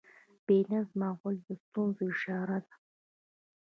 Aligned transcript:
بې 0.45 0.57
نظم 0.71 1.01
غول 1.19 1.35
د 1.47 1.49
ستونزې 1.63 2.05
اشاره 2.13 2.57
ده. 2.65 2.73